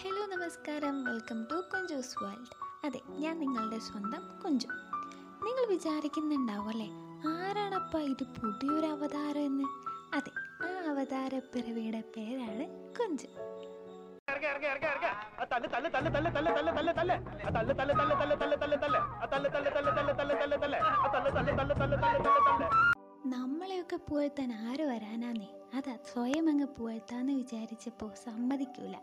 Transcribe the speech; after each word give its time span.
Hello 0.00 0.22
നമസ്കാരം 0.32 0.96
welcome 1.04 1.38
to 1.50 1.56
Kunjus 1.70 2.16
world 2.20 2.54
അതെ 2.86 3.00
ഞാൻ 3.18 3.34
നിങ്ങളുടെ 3.40 3.78
സ്വന്തം 3.86 4.22
കുഞ്ചു 4.42 4.68
നിങ്ങൾ 5.44 5.64
വിചാരിക്കുന്നുണ്ടാവും 5.72 6.68
അല്ലേ 6.72 6.88
ആരാണപ്പ 7.34 7.94
ഇത് 8.10 8.24
പുതിയൊരു 8.36 8.88
അവതാരം 8.92 9.44
എന്ന് 9.46 9.66
അതെ 10.18 10.32
ആ 10.62 10.70
അവതാര 10.90 11.32
പിറവിയുടെ 11.52 12.02
പേരാണ് 12.14 12.66
കുഞ്ചു. 12.98 13.28
നമ്മളെയൊക്കെ 23.30 23.96
പുകഴ്ത്താൻ 24.06 24.50
ആര് 24.64 24.84
വരാനാന്നേ 24.90 25.48
അതാ 25.74 25.94
സ്വയം 26.08 26.46
അങ്ങ് 26.50 26.68
പുകഴ്ത്താന്ന് 26.76 27.32
വിചാരിച്ചപ്പോൾ 27.34 28.10
സമ്മതിക്കൂല 28.24 28.94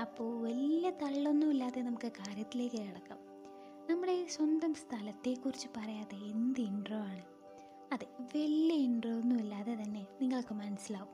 അപ്പോൾ 0.00 0.42
വലിയ 0.42 0.90
തള്ളൊന്നുമില്ലാതെ 0.90 1.80
നമുക്ക് 1.80 2.08
കാര്യത്തിലേക്ക് 2.08 2.76
കിടക്കാം. 2.76 3.18
നമ്മുടെ 3.90 4.26
സ്വന്തം 4.26 4.74
സ്ഥലത്തെക്കുറിച്ച് 4.74 5.68
പറയാതെ 5.76 6.16
എന്ത് 6.16 6.60
ഇൻട്രോ 6.60 6.96
ആണ്? 6.96 7.22
അതെ 7.92 8.06
വലിയ 8.20 8.74
ഇൻട്രോ 8.74 9.12
ഒന്നും 9.12 9.38
ഇല്ലാതെ 9.38 9.74
തന്നെ 9.74 10.06
നിങ്ങൾക്ക് 10.20 10.54
മനസ്സിലാവും. 10.54 11.08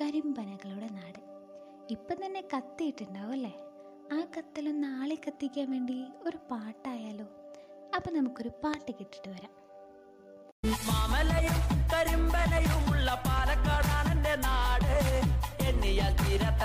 കരിമ്പനകളുടെ 0.00 0.88
നാട്. 0.88 1.20
ഇപ്പം 1.90 2.26
തന്നെ 2.26 2.44
കത്തിയിട്ടുണ്ടാവും 2.56 3.32
അല്ലേ? 3.32 3.56
ആ 4.12 4.26
കത്തലും 4.38 4.84
ആളെ 4.84 5.14
കത്തിക്കാൻ 5.14 5.70
വേണ്ടി 5.70 6.04
ഒരു 6.22 6.36
പാട്ടായാലോ? 6.36 7.26
അപ്പം 7.96 8.14
നമുക്കൊരു 8.14 8.48
പാട്ട് 8.48 8.92
കിട്ടിട്ട് 8.92 9.28
വരാം. 9.28 9.50
മാമലയും 10.66 11.58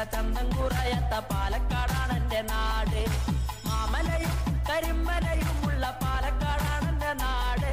ചന്തം 0.05 0.47
പാലക്കാടാണ് 1.31 2.13
എന്റെ 2.17 2.41
നാട്. 2.41 3.01
മാമലയും 3.65 4.33
കരിമ്പനയുമുള്ള 4.69 5.99
പാലക്കാടാണ് 6.03 6.87
എന്റെ 6.89 7.13
നാട്. 7.13 7.71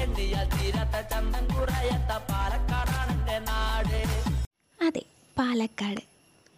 എണ്ണിയാൽ 0.00 0.46
തീരത്ത 0.54 0.96
ചന്തം 1.10 1.46
പാലക്കാടാണ് 2.32 3.12
എന്റെ 3.12 3.38
നാട്. 3.38 3.98
അതെ 4.80 5.02
പാലക്കാട്. 5.36 6.02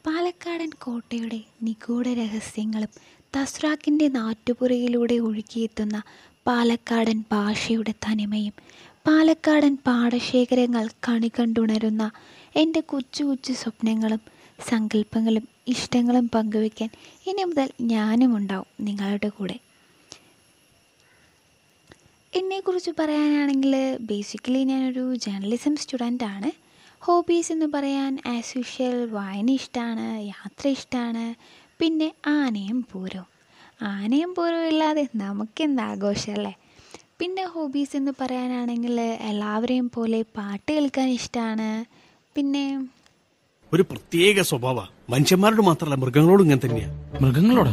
പാലക്കാടൻ 0.07 0.71
കോട്ടയുടെ 0.79 1.41
നിഗൂഢ 1.63 2.09
രഹസ്യങ്ങളും 2.15 2.93
തസ്രാക്കിന്റെ 3.37 4.09
നാട്ടുപുറയിലൂടെ 4.09 5.15
ഒഴുകിയെത്തുന്ന 5.15 6.03
പാലക്കാടൻ 6.47 7.25
ഭാഷയുടെ 7.33 7.95
തനിമയും 8.07 8.55
പാലക്കാടൻ 9.07 9.77
പാടശേഖരങ്ങൾ 9.87 10.89
കണികണ്ടുണരുന്ന 11.09 12.11
എന്റെ 12.57 12.81
കൊച്ചു 12.81 13.25
കൊച്ചു 13.25 13.53
സ്വപ്നങ്ങളും 13.53 14.40
സങ്കല്പങ്ങളും 14.69 15.45
ഇഷ്ടങ്ങളും 15.69 16.27
പങ്കുവയ്ക്കാൻ 16.35 16.91
ഇനി 17.31 17.45
മുതൽ 17.45 17.69
ഞാനും 17.95 18.37
ഉണ്ടാവും 18.37 18.69
നിങ്ങളുടെ 18.87 19.29
കൂടെ. 19.29 19.57
എന്നെക്കുറിച്ച് 22.33 22.91
പറയാനാണെങ്കിൽ 22.99 23.75
ബേസിക്കലി 24.11 24.61
ഞാനൊരു 24.65 25.15
ജേർണലിസം 25.25 25.77
സ്റ്റുഡന്റ് 25.77 26.25
ആണ്. 26.25 26.51
ഹോബീസ് 27.03 27.53
എന്ന് 27.53 27.67
പറയാൻ 27.67 28.19
ആസ് 28.27 28.53
യൂഷ്വൽ 28.57 29.05
വായന 29.11 29.51
ഇഷ്ടമാണ് 29.51 30.07
യാത്ര 30.25 30.69
ഇഷ്ടമാണ് 30.69 31.25
പിന്നെ 31.81 32.09
ആനയും 32.37 32.81
പൂരവും. 32.83 33.29
ആനയും 33.83 34.35
പൂരവും 34.35 34.67
ഇല്ലാതെ 34.67 35.09
നമുക്കെന്ത് 35.15 35.83
ആഘോഷമല്ലേ 35.83 36.55
പിന്നെ 37.21 37.45
ഹോബീസ് 37.45 37.97
എന്ന് 37.97 38.13
പറയാനാണെങ്കിൽ 38.21 38.97
എല്ലാവരെയും 39.31 39.91
പോലെ 39.97 40.23
പാട്ട് 40.37 40.73
കേൾക്കാൻ 40.73 41.09
ഇഷ്ടമാണ് 41.09 41.69
പിന്നെ 42.37 42.65
ഒരു 43.75 43.83
പ്രത്യേക 43.83 44.43
സ്വഭാവ. 44.43 44.79
മനുഷ്യന്മാരോട് 45.11 45.63
മാത്രമല്ല 45.63 45.95
മൃഗങ്ങളോട് 45.95 46.43
ഇങ്ങനെ 46.43 46.67
തന്നെയാ. 46.67 46.89
മൃഗങ്ങളോട്. 47.21 47.69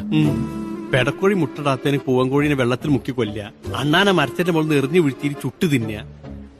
പെടക്കോഴി 0.92 1.34
മുട്ടടാത്തതിന് 1.34 1.98
പൂവൻകോഴിനെ 2.06 2.56
വെള്ളത്തിൽ 2.56 2.90
മുക്കി 2.90 3.12
കൊല്ലുക. 3.12 3.54
അണ്ണാന 3.76 4.12
മരത്തിന്റെ 4.12 4.52
മുകളിൽ 4.52 4.66
നിന്ന് 4.66 4.78
എറിഞ്ഞു 4.78 5.00
വീഴ്ത്തി 5.00 5.28
ചുട്ടു 5.28 5.66
തിന്നുക. 5.66 6.06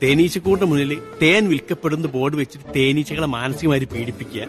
തേനീച്ചക്കൂടിന്റെ 0.02 0.66
മുന്നിൽ 0.66 1.02
തേൻ 1.22 1.48
വിൽക്കപ്പെടുന്ന 1.48 2.06
ബോർഡ് 2.06 2.36
വെച്ചിട്ട് 2.36 2.64
തേനീച്ചകളെ 2.76 3.26
മാനസികമായി 3.26 3.84
പീഡിപ്പിക്കുക. 3.84 4.42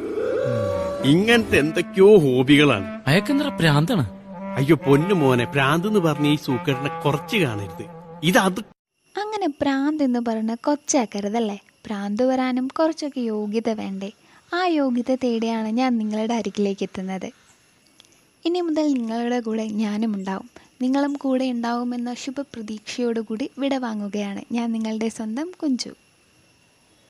ഇങ്ങനത്തെ 1.05 1.57
എന്തൊക്കെയോ 1.59 2.17
ഹോബികളാണ്. 2.17 3.01
അയക്കെന്തറ 3.07 3.47
പ്രാന്താണ്? 3.47 4.09
അയ്യോ 4.57 4.75
പൊന്നു 4.75 5.15
മോനെ 5.15 5.45
പ്രാന്ത് 5.45 5.87
എന്ന് 5.87 5.99
പറഞ്ഞ 5.99 6.27
ഈ 6.27 6.35
സൂക്കറിനെ 6.35 7.01
കുറച്ച് 7.05 7.37
കാണരുത്. 7.37 7.85
ഇത് 8.23 8.37
അത് 8.37 8.59
അങ്ങനെ 9.17 9.47
പ്രാന്ത് 9.61 10.03
എന്ന് 10.03 10.19
പറയുന്ന 10.27 10.55
കൊച്ചാക്കരുതല്ലേ? 10.55 11.59
പ്രാന്ത് 11.85 12.23
വരാനും 12.23 12.67
കുറച്ചൊക്കെ 12.67 13.19
യോഗ്യത 13.19 13.69
വേണ്ടേ? 13.69 14.11
ആ 14.53 14.65
യോഗ്യത 14.65 15.15
തേടിയാണ് 15.15 15.69
ഞാൻ 15.69 15.97
നിങ്ങളുടെ 15.97 16.33
അരികിലേക്ക് 16.33 16.83
എത്തുന്നത്. 16.83 17.27
ഇനി 18.45 18.61
മുതൽ 18.61 18.93
നിങ്ങളുടെ 18.93 19.39
കൂടെ 19.39 19.65
ഞാനും 19.65 20.15
ഉണ്ടാവും. 20.15 20.49
നിങ്ങളും 20.81 21.13
കൂടെ 21.13 21.45
ഉണ്ടാവുമെന്ന 21.51 22.13
ശുഭപ്രതീക്ഷയോടുകൂടി 22.13 23.49
വിട 23.59 23.73
വാങ്ങുകയാണ് 23.73 24.41
ഞാൻ 24.51 24.71
നിങ്ങളുടെ 24.71 25.09
സ്വന്തം 25.09 25.51
കുഞ്ചു. 25.61 25.91